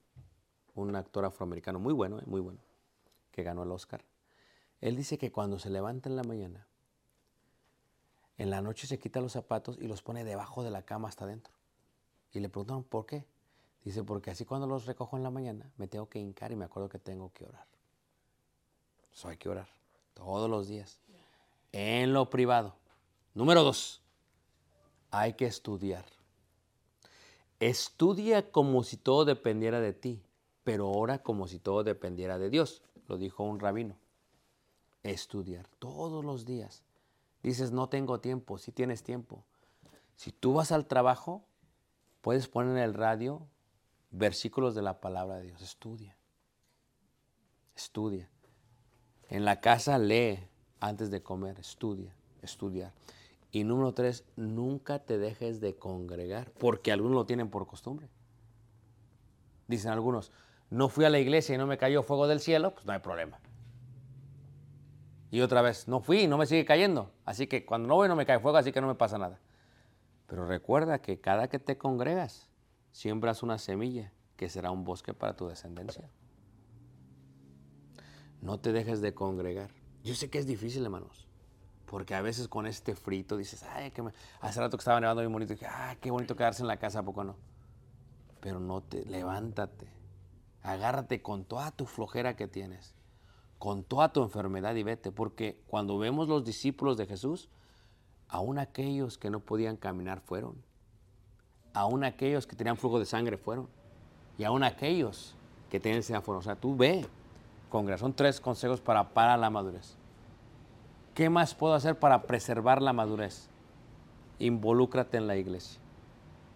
[0.75, 2.59] Un actor afroamericano muy bueno, eh, muy bueno,
[3.31, 4.05] que ganó el Oscar.
[4.81, 6.67] Él dice que cuando se levanta en la mañana,
[8.39, 11.25] en la noche se quita los zapatos y los pone debajo de la cama hasta
[11.25, 11.53] adentro.
[12.33, 13.25] Y le preguntaron, ¿por qué?
[13.85, 16.65] Dice, porque así cuando los recojo en la mañana me tengo que hincar y me
[16.65, 17.67] acuerdo que tengo que orar.
[19.13, 19.69] Eso hay que orar
[20.15, 20.99] todos los días.
[21.73, 22.77] En lo privado.
[23.35, 24.03] Número dos,
[25.11, 26.05] hay que estudiar.
[27.61, 30.23] Estudia como si todo dependiera de ti,
[30.65, 32.83] pero ora como si todo dependiera de Dios.
[33.09, 33.97] Lo dijo un rabino.
[35.03, 36.83] Estudiar todos los días.
[37.43, 39.45] Dices, no tengo tiempo, si tienes tiempo.
[40.17, 41.45] Si tú vas al trabajo,
[42.21, 43.47] puedes poner en el radio
[44.11, 45.63] versículos de la palabra de Dios.
[45.63, 46.17] Estudia.
[47.75, 48.29] Estudia.
[49.29, 50.39] En la casa lee
[50.79, 51.59] antes de comer.
[51.59, 52.15] Estudia.
[52.43, 52.93] Estudiar.
[53.53, 58.09] Y número tres, nunca te dejes de congregar, porque algunos lo tienen por costumbre.
[59.69, 60.33] Dicen algunos,
[60.71, 63.01] no fui a la iglesia y no me cayó fuego del cielo, pues no hay
[63.01, 63.39] problema.
[65.33, 67.11] Y otra vez, no fui no me sigue cayendo.
[67.25, 69.41] Así que cuando no voy no me cae fuego, así que no me pasa nada.
[70.27, 72.51] Pero recuerda que cada que te congregas,
[72.93, 76.11] siembras una semilla que será un bosque para tu descendencia.
[78.43, 79.71] No te dejes de congregar.
[80.05, 81.27] Yo sé que es difícil, hermanos.
[81.87, 84.13] Porque a veces con este frito dices, ay, que me...
[84.41, 86.77] hace rato que estaba nevando bien bonito, y dije, ay, qué bonito quedarse en la
[86.77, 87.37] casa, ¿a poco no?
[88.41, 89.89] Pero no te, levántate,
[90.63, 92.95] agárrate con toda tu flojera que tienes,
[93.63, 97.49] con toda tu enfermedad y vete, porque cuando vemos los discípulos de Jesús,
[98.27, 100.57] aún aquellos que no podían caminar fueron,
[101.73, 103.69] aún aquellos que tenían flujo de sangre fueron,
[104.37, 105.37] y aún aquellos
[105.71, 106.41] que tenían semáforo.
[106.41, 107.07] O sea, tú ve,
[107.71, 109.95] congregación, tres consejos para, para la madurez.
[111.15, 113.49] ¿Qué más puedo hacer para preservar la madurez?
[114.41, 115.81] Involúcrate en la iglesia.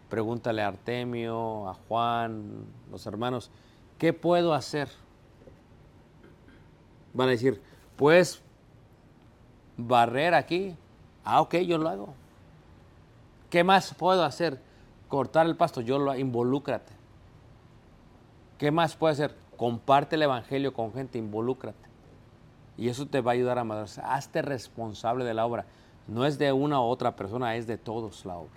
[0.09, 3.53] Pregúntale a Artemio, a Juan, los hermanos,
[3.97, 4.89] ¿qué puedo hacer?
[7.17, 7.63] Van a decir,
[7.97, 8.43] pues
[9.79, 10.77] barrer aquí.
[11.25, 12.15] Ah, ok, yo lo hago.
[13.49, 14.61] ¿Qué más puedo hacer?
[15.09, 16.93] Cortar el pasto, yo lo involúcrate.
[18.59, 19.35] ¿Qué más puedo hacer?
[19.57, 21.89] Comparte el evangelio con gente, involúcrate.
[22.77, 23.89] Y eso te va a ayudar a madurar.
[24.05, 25.65] Hazte responsable de la obra.
[26.07, 28.53] No es de una u otra persona, es de todos la obra.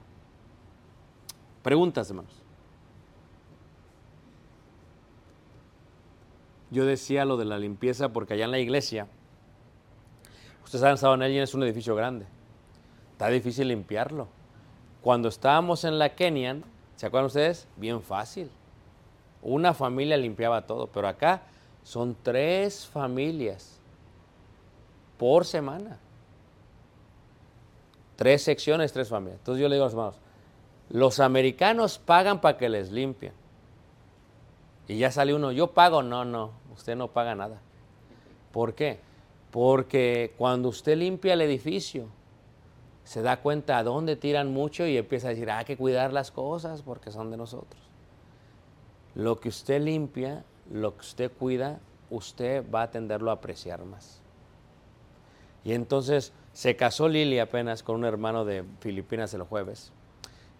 [1.63, 2.33] Preguntas, hermanos.
[6.71, 9.07] Yo decía lo de la limpieza porque allá en la iglesia,
[10.63, 12.25] ustedes saben, estado en es un edificio grande.
[13.13, 14.27] Está difícil limpiarlo.
[15.01, 16.63] Cuando estábamos en la Kenyan,
[16.95, 17.67] ¿se acuerdan ustedes?
[17.77, 18.51] Bien fácil.
[19.41, 21.41] Una familia limpiaba todo, pero acá
[21.83, 23.79] son tres familias
[25.17, 25.97] por semana.
[28.15, 29.39] Tres secciones, tres familias.
[29.39, 30.19] Entonces yo le digo a los hermanos,
[30.89, 33.33] los americanos pagan para que les limpien.
[34.87, 37.59] Y ya sale uno, yo pago, no, no, usted no paga nada.
[38.51, 38.99] ¿Por qué?
[39.51, 42.07] Porque cuando usted limpia el edificio,
[43.03, 46.31] se da cuenta a dónde tiran mucho y empieza a decir, hay que cuidar las
[46.31, 47.81] cosas porque son de nosotros.
[49.15, 54.21] Lo que usted limpia, lo que usted cuida, usted va a tenderlo a apreciar más.
[55.63, 59.91] Y entonces se casó Lili apenas con un hermano de Filipinas el jueves.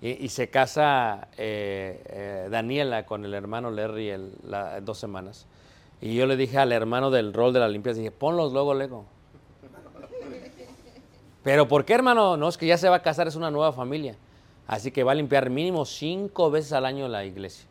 [0.02, 5.46] Y, y se casa eh, eh, Daniela con el hermano Larry el, la, dos semanas.
[6.02, 9.06] Y yo le dije al hermano del rol de la limpieza, dije, ponlos luego, luego.
[11.44, 12.38] Pero ¿por qué, hermano?
[12.38, 14.16] No, es que ya se va a casar, es una nueva familia.
[14.68, 17.68] Así que va a limpiar mínimo cinco veces al año la iglesia.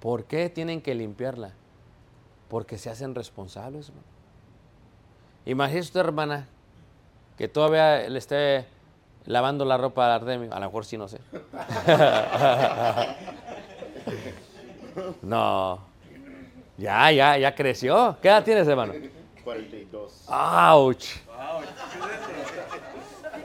[0.00, 1.52] ¿Por qué tienen que limpiarla?
[2.48, 3.88] Porque se hacen responsables.
[3.88, 4.06] hermano.
[5.46, 6.48] Imagínese usted, hermana,
[7.38, 8.66] que todavía le esté
[9.26, 10.52] lavando la ropa a Artemio.
[10.52, 11.20] A lo mejor sí, no sé.
[15.22, 15.80] no.
[16.76, 18.16] Ya, ya, ya creció.
[18.20, 18.92] ¿Qué edad tienes, hermano?
[19.44, 20.24] 42.
[20.28, 21.04] ¡Auch!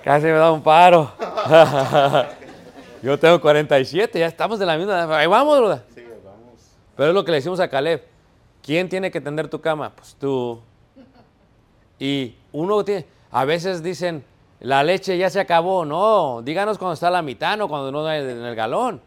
[0.04, 1.12] Casi me da un paro.
[3.02, 5.14] Yo tengo 47, ya estamos de la misma edad.
[5.14, 5.84] Ahí vamos, ¿verdad?
[5.94, 6.72] Sí, vamos.
[6.96, 8.04] Pero es lo que le decimos a Caleb.
[8.62, 9.92] ¿Quién tiene que tender tu cama?
[9.96, 10.62] Pues tú.
[12.00, 14.24] Y uno tiene, a veces dicen,
[14.60, 15.86] la leche ya se acabó.
[15.86, 19.02] No, díganos cuando está a la mitad, no cuando no hay en el galón.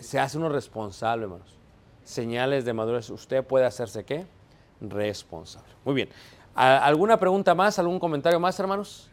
[0.00, 1.56] Se hace uno responsable, hermanos.
[2.04, 3.10] Señales de madurez.
[3.10, 4.26] Usted puede hacerse qué?
[4.80, 5.68] Responsable.
[5.84, 6.08] Muy bien.
[6.54, 7.78] ¿A- ¿Alguna pregunta más?
[7.78, 9.08] ¿Algún comentario más, hermanos?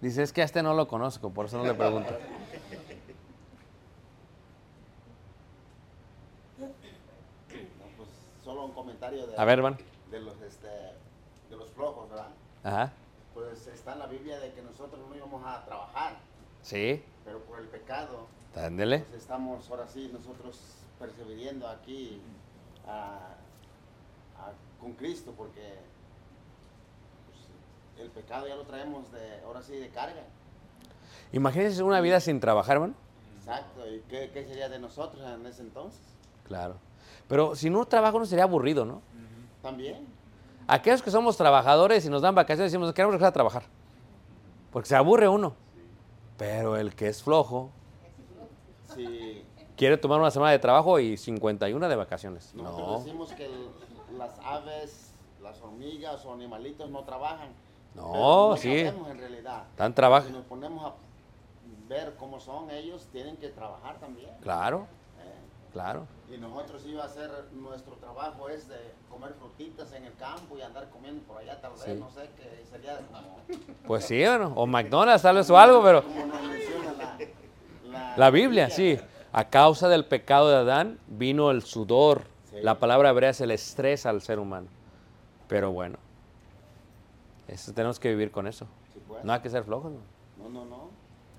[0.00, 2.10] Dice, es que a este no lo conozco, por eso no le pregunto.
[6.58, 6.66] No,
[7.96, 8.08] pues
[8.44, 9.62] solo un comentario de, A ver,
[10.10, 10.66] de los este,
[11.50, 12.28] de los flojos, ¿verdad?
[12.64, 12.92] Ajá.
[13.82, 16.14] Está en la Biblia de que nosotros no íbamos a trabajar,
[16.62, 17.02] Sí.
[17.24, 20.60] pero por el pecado, pues estamos ahora sí nosotros
[21.00, 22.20] perseveriendo aquí
[22.86, 23.34] a-
[24.38, 25.80] a- con Cristo, porque
[27.26, 30.22] pues, el pecado ya lo traemos de ahora sí de carga.
[31.32, 32.94] Imagínense una vida sin trabajar, hermano.
[33.40, 36.00] Exacto, ¿y qué, qué sería de nosotros en ese entonces?
[36.46, 36.76] Claro.
[37.26, 39.02] Pero si no trabajo no sería aburrido, ¿no?
[39.60, 40.06] También.
[40.66, 43.62] Aquellos que somos trabajadores y nos dan vacaciones decimos, queremos regresar a trabajar.
[44.70, 45.54] Porque se aburre uno.
[46.38, 47.70] Pero el que es flojo
[48.94, 49.44] Si
[49.76, 52.54] quiere tomar una semana de trabajo y 51 de vacaciones.
[52.54, 52.98] nosotros No.
[53.04, 53.70] decimos que el-
[54.18, 57.48] las aves, las hormigas o animalitos no trabajan.
[57.94, 58.70] No, no sí.
[58.80, 59.64] en realidad.
[59.70, 60.38] Están Si trabajando.
[60.38, 60.94] nos ponemos a
[61.88, 64.30] ver cómo son ellos, tienen que trabajar también.
[64.42, 64.86] Claro.
[65.72, 66.06] Claro.
[66.32, 70.62] Y nosotros iba a hacer, nuestro trabajo es de comer frutitas en el campo y
[70.62, 71.92] andar comiendo por allá tal vez, Sí.
[71.98, 73.38] no sé, que sería como,
[73.86, 77.18] Pues sí, bueno, o McDonald's tal vez o algo, pero como nos menciona la,
[77.90, 78.98] la, la Biblia, sí.
[79.34, 82.24] A causa del pecado de Adán vino el sudor.
[82.50, 82.56] Sí.
[82.62, 84.66] La palabra hebrea es el estrés al ser humano.
[85.48, 85.98] Pero bueno,
[87.48, 88.66] eso, tenemos que vivir con eso.
[88.92, 89.24] Sí, pues.
[89.24, 89.90] No hay que ser flojos.
[89.92, 90.00] ¿no?
[90.38, 90.90] No, no, no.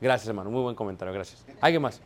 [0.02, 0.50] Gracias, hermano.
[0.50, 1.14] Muy buen comentario.
[1.14, 1.46] Gracias.
[1.62, 2.02] ¿Alguien más?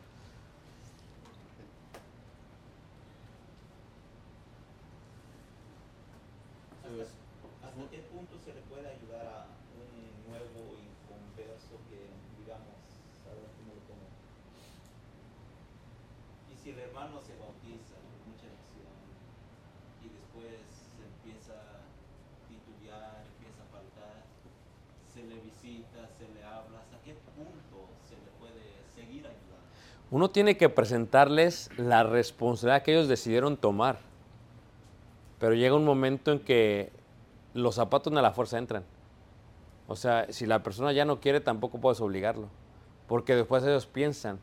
[6.83, 7.09] Pues,
[7.63, 12.09] ¿Hasta qué punto se le puede ayudar a un nuevo inconverso que,
[12.39, 12.79] digamos,
[13.27, 14.07] ahora cómo lo pongo?
[16.47, 18.95] Y si el hermano se bautiza con mucha emoción
[20.01, 20.63] y después
[20.95, 21.83] se empieza a
[22.47, 24.15] titubear, empieza a faltar,
[25.11, 28.63] se le visita, se le habla, ¿hasta qué punto se le puede
[28.95, 29.67] seguir ayudando?
[30.09, 33.99] Uno tiene que presentarles la responsabilidad que ellos decidieron tomar.
[35.39, 36.91] Pero llega un momento en que
[37.53, 38.83] los zapatos de la fuerza entran.
[39.87, 42.47] O sea, si la persona ya no quiere, tampoco puedes obligarlo.
[43.07, 44.39] Porque después ellos piensan.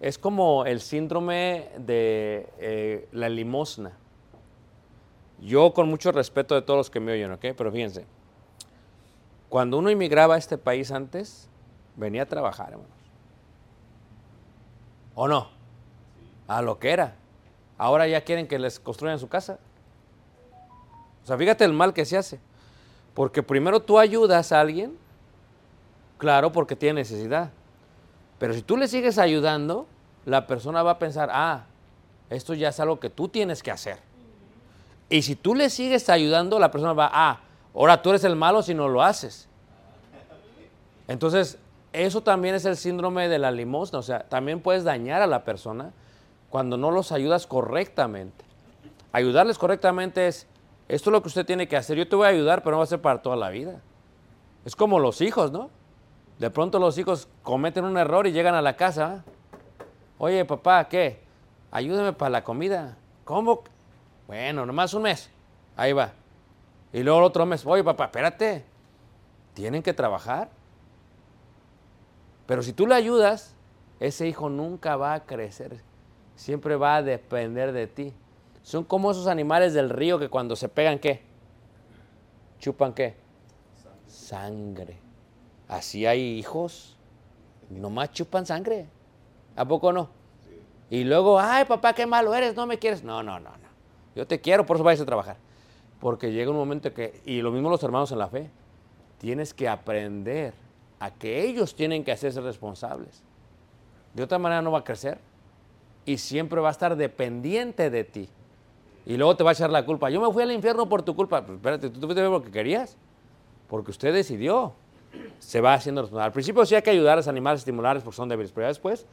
[0.00, 3.92] Es como el síndrome de eh, la limosna.
[5.40, 7.46] Yo con mucho respeto de todos los que me oyen, ¿ok?
[7.56, 8.06] Pero fíjense.
[9.48, 11.48] Cuando uno inmigraba a este país antes,
[11.96, 13.01] venía a trabajar, hermanos.
[15.14, 15.48] ¿O no?
[16.48, 17.14] A lo que era.
[17.78, 19.58] Ahora ya quieren que les construyan su casa.
[21.22, 22.40] O sea, fíjate el mal que se hace.
[23.14, 24.96] Porque primero tú ayudas a alguien,
[26.18, 27.50] claro, porque tiene necesidad.
[28.38, 29.86] Pero si tú le sigues ayudando,
[30.24, 31.64] la persona va a pensar, ah,
[32.30, 33.98] esto ya es algo que tú tienes que hacer.
[35.08, 37.40] Y si tú le sigues ayudando, la persona va, ah,
[37.74, 39.46] ahora tú eres el malo si no lo haces.
[41.06, 41.58] Entonces,
[41.92, 43.98] eso también es el síndrome de la limosna.
[43.98, 45.92] O sea, también puedes dañar a la persona
[46.50, 48.44] cuando no los ayudas correctamente.
[49.12, 50.46] Ayudarles correctamente es,
[50.88, 51.96] esto es lo que usted tiene que hacer.
[51.96, 53.80] Yo te voy a ayudar, pero no va a ser para toda la vida.
[54.64, 55.70] Es como los hijos, ¿no?
[56.38, 59.24] De pronto los hijos cometen un error y llegan a la casa.
[60.18, 61.20] Oye, papá, ¿qué?
[61.70, 62.96] Ayúdame para la comida.
[63.24, 63.62] ¿Cómo?
[64.26, 65.30] Bueno, nomás un mes.
[65.76, 66.12] Ahí va.
[66.92, 67.64] Y luego el otro mes.
[67.66, 68.64] Oye, papá, espérate.
[69.54, 70.48] Tienen que trabajar.
[72.46, 73.54] Pero si tú le ayudas,
[74.00, 75.80] ese hijo nunca va a crecer.
[76.34, 78.12] Siempre va a depender de ti.
[78.62, 81.22] Son como esos animales del río que cuando se pegan, ¿qué?
[82.58, 83.16] ¿Chupan qué?
[84.06, 84.98] Sangre.
[85.68, 86.96] Así hay hijos.
[87.70, 88.86] Nomás chupan sangre.
[89.56, 90.08] ¿A poco no?
[90.90, 93.02] Y luego, ay, papá, qué malo eres, no me quieres.
[93.02, 93.68] No, no, no, no.
[94.14, 95.36] Yo te quiero, por eso vayas a trabajar.
[96.00, 98.50] Porque llega un momento que, y lo mismo los hermanos en la fe,
[99.18, 100.54] tienes que aprender
[101.02, 103.24] a que ellos tienen que hacerse responsables.
[104.14, 105.18] De otra manera no va a crecer.
[106.04, 108.28] y siempre va a estar dependiente de ti.
[109.06, 110.10] Y luego te va a echar la culpa.
[110.10, 111.44] Yo me fui al infierno por tu culpa.
[111.44, 112.96] Pues espérate, ¿tú te fuiste porque querías?
[113.68, 114.74] Porque usted decidió.
[115.38, 116.26] Se va haciendo responsable.
[116.26, 118.68] Al principio sí hay que ayudar a los animales, estimularles porque son débiles, pero ya
[118.68, 119.06] después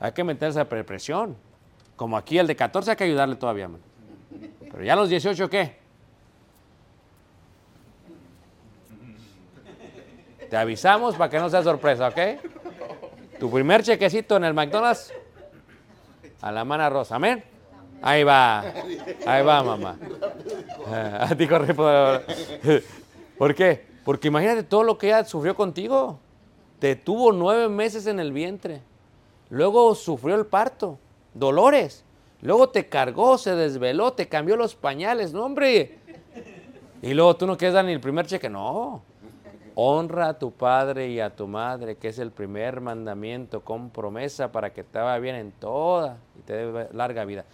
[0.00, 1.36] hay que meterse a presión.
[1.94, 3.80] Como aquí el de 14 hay que ayudarle todavía, man.
[4.70, 5.76] Pero ya los 18, ¿qué?
[10.50, 12.18] Te avisamos para que no sea sorpresa, ¿ok?
[13.38, 15.12] Tu primer chequecito en el McDonald's
[16.40, 17.42] a la mano rosa, amén.
[18.02, 18.60] Ahí va,
[19.26, 19.98] ahí va, mamá.
[21.20, 21.48] A ti.
[23.38, 23.86] ¿Por qué?
[24.04, 26.18] Porque imagínate todo lo que ella sufrió contigo.
[26.78, 28.82] Te tuvo nueve meses en el vientre.
[29.48, 30.98] Luego sufrió el parto,
[31.34, 32.04] dolores.
[32.42, 35.98] Luego te cargó, se desveló, te cambió los pañales, no, hombre.
[37.02, 39.02] Y luego tú no quieres dar ni el primer cheque, no.
[39.78, 44.50] Honra a tu padre y a tu madre, que es el primer mandamiento con promesa
[44.50, 47.44] para que te vaya bien en toda y te dé larga vida.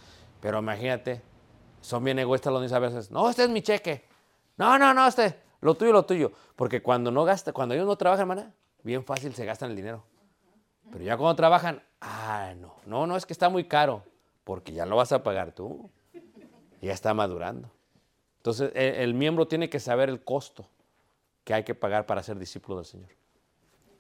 [0.41, 1.21] Pero imagínate,
[1.81, 3.11] son bien egoístas los niños a veces.
[3.11, 4.05] No, este es mi cheque.
[4.57, 6.31] No, no, no, este, lo tuyo, lo tuyo.
[6.55, 8.55] Porque cuando no gasta, cuando ellos no trabajan, hermana,
[8.85, 10.05] bien fácil se gastan el dinero.
[10.93, 14.05] Pero ya cuando trabajan, ah, no, no, no, es que está muy caro,
[14.45, 15.91] porque ya lo vas a pagar tú.
[16.81, 17.69] Ya está madurando.
[18.37, 20.69] Entonces, el, el miembro tiene que saber el costo
[21.45, 23.11] que hay que pagar para ser discípulo del Señor.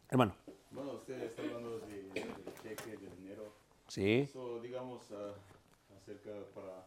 [0.09, 0.35] Hermano.
[0.71, 3.53] Bueno, usted está hablando de, de cheque, de dinero.
[3.89, 4.21] Sí.
[4.21, 5.35] Eso, digamos, ah,
[5.97, 6.87] acerca para,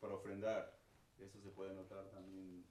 [0.00, 0.74] para ofrendar,
[1.20, 2.64] eso se puede notar también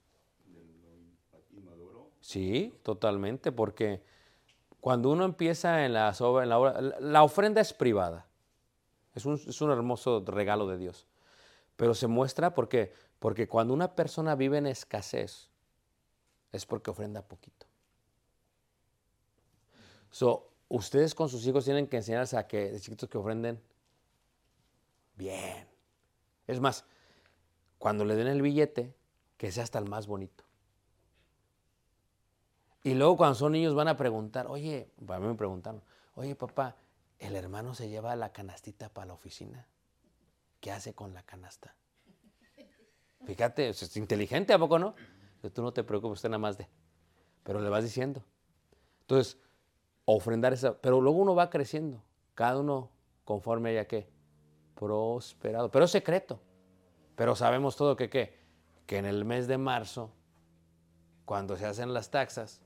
[0.45, 2.09] de lo inmaduro.
[2.19, 4.01] Sí, totalmente, porque
[4.81, 8.25] cuando uno empieza en la, obra, en la obra, la ofrenda es privada.
[9.15, 11.07] Es un, es un hermoso regalo de Dios.
[11.75, 15.49] Pero se muestra porque, porque cuando una persona vive en escasez,
[16.51, 17.65] es porque ofrenda poquito.
[20.09, 23.61] So, ustedes con sus hijos tienen que enseñarles a que, chiquitos que ofrenden
[25.15, 25.67] bien.
[26.47, 26.85] Es más,
[27.77, 28.93] cuando le den el billete,
[29.37, 30.43] que sea hasta el más bonito.
[32.83, 35.83] Y luego cuando son niños van a preguntar, oye, a mí me preguntaron,
[36.15, 36.77] oye papá,
[37.19, 39.67] el hermano se lleva la canastita para la oficina.
[40.59, 41.75] ¿Qué hace con la canasta?
[43.25, 44.95] Fíjate, es inteligente, ¿a poco no?
[45.53, 46.67] Tú no te preocupes, usted nada más de.
[47.43, 48.23] Pero le vas diciendo.
[49.01, 49.37] Entonces,
[50.05, 50.77] ofrendar esa.
[50.79, 52.03] Pero luego uno va creciendo.
[52.35, 52.89] Cada uno
[53.23, 54.09] conforme haya qué.
[54.75, 55.71] Prosperado.
[55.71, 56.39] Pero es secreto.
[57.15, 58.37] Pero sabemos todo que qué.
[58.85, 60.11] Que en el mes de marzo,
[61.25, 62.61] cuando se hacen las taxas,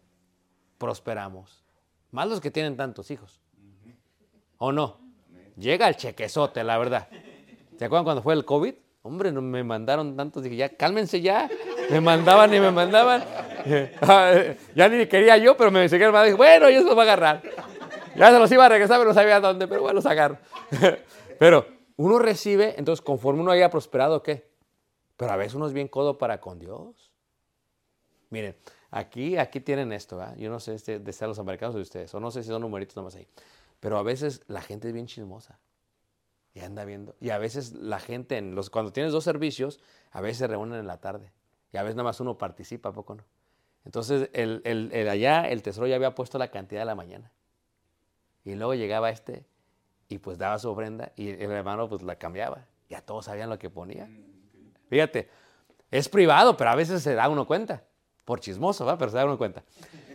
[0.78, 1.64] prosperamos.
[2.12, 3.42] Más los que tienen tantos hijos.
[4.58, 5.00] ¿O no?
[5.58, 7.08] Llega el chequezote, la verdad.
[7.78, 8.76] ¿Se acuerdan cuando fue el COVID?
[9.04, 10.44] Hombre, me mandaron tantos.
[10.44, 11.50] Dije, ya, cálmense ya.
[11.92, 13.24] Me mandaban y me mandaban.
[14.76, 16.28] ya ni quería yo, pero me seguía el madre.
[16.28, 17.42] Dije, bueno, yo se los voy a agarrar.
[18.16, 20.38] Ya se los iba a regresar, pero no sabía dónde, pero bueno, los agarro.
[21.40, 21.66] pero
[21.98, 24.50] uno recibe, entonces conforme uno haya prosperado, ¿qué?
[25.18, 27.12] Pero a veces uno es bien codo para con Dios.
[28.30, 28.56] Miren,
[28.90, 30.36] aquí, aquí tienen esto, ¿verdad?
[30.38, 32.62] Yo no sé este, de ser los americanos de ustedes, o no sé si son
[32.62, 33.28] numeritos nomás ahí.
[33.82, 35.60] Pero a veces la gente es bien chismosa.
[36.54, 37.16] Y anda viendo.
[37.20, 39.80] Y a veces la gente, en los, cuando tienes dos servicios,
[40.12, 41.32] a veces se reúnen en la tarde.
[41.74, 43.24] Y a veces nada más uno participa, ¿a poco no?
[43.86, 47.32] Entonces, el, el- el allá, el tesoro ya había puesto la cantidad de la mañana.
[48.44, 49.46] Y luego llegaba este
[50.10, 52.66] y pues daba su ofrenda y el hermano pues la cambiaba.
[52.90, 54.10] Ya todos sabían lo que ponía.
[54.90, 55.30] Fíjate,
[55.90, 57.84] es privado, pero a veces se da uno cuenta.
[58.26, 58.98] Por chismoso, ¿va?
[58.98, 59.64] Pero se da uno cuenta.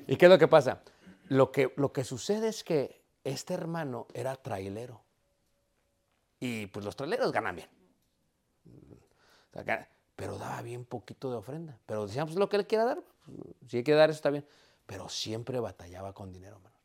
[0.06, 0.82] ¿Y qué es lo que pasa?
[1.28, 5.02] Lo que, lo que sucede es que este hermano era trailero.
[6.38, 7.68] Y pues los traileros ganan bien.
[9.50, 11.78] O sea, pero daba bien poquito de ofrenda.
[11.86, 13.02] Pero decíamos pues, lo que él quiera dar.
[13.24, 14.46] pues, Si él quiere dar eso está bien.
[14.86, 16.76] Pero siempre batallaba con dinero, hermano.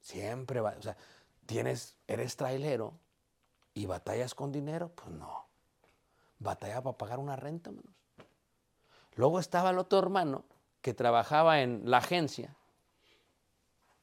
[0.00, 0.96] Siempre o sea,
[1.44, 2.94] tienes, eres trailero
[3.74, 5.46] y batallas con dinero, pues no.
[6.38, 7.92] Batalla para pagar una renta, hermanos.
[9.16, 10.44] Luego estaba el otro hermano
[10.80, 12.54] que trabajaba en la agencia,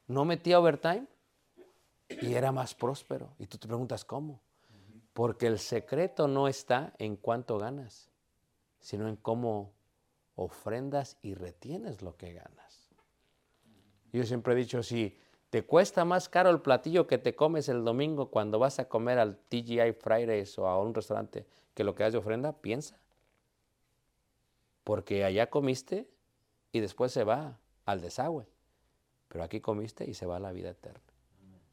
[0.07, 1.07] no metía overtime
[2.09, 3.30] y era más próspero.
[3.39, 4.41] Y tú te preguntas, ¿cómo?
[5.14, 8.09] Porque el secreto no está en cuánto ganas,
[8.80, 9.74] sino en cómo
[10.36, 12.89] ofrendas y retienes lo que ganas.
[14.11, 15.18] Yo siempre he dicho, si
[15.49, 19.20] te cuesta más caro el platillo que te comes el domingo cuando vas a comer
[19.20, 22.99] al TGI Fridays o a un restaurante que lo que das de ofrenda, piensa.
[24.84, 26.09] Porque allá comiste
[26.72, 28.47] y después se va al desagüe.
[29.28, 31.01] Pero aquí comiste y se va a la vida eterna.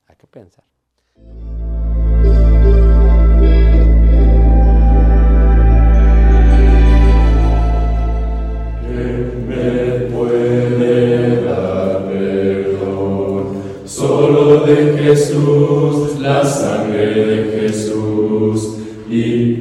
[0.07, 0.65] Hay que pensar.
[8.91, 18.79] Me puede dar perdón solo de Jesús, la sangre de Jesús
[19.09, 19.60] y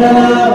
[0.00, 0.49] que